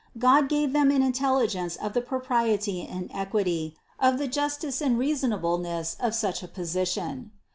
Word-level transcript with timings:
God 0.17 0.49
gave 0.49 0.73
them 0.73 0.89
an 0.89 1.03
intelligence 1.03 1.75
of 1.75 1.93
the 1.93 2.01
propriety 2.01 2.81
and 2.87 3.11
equity, 3.13 3.75
of 3.99 4.17
the 4.17 4.27
justice 4.27 4.81
and 4.81 4.97
reasonableness 4.97 5.95
of 5.99 6.15
such 6.15 6.41
a 6.41 6.47
position. 6.47 7.29